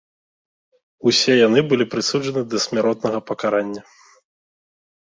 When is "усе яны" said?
1.11-1.59